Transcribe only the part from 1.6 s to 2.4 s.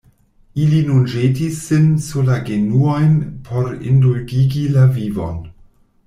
sin sur la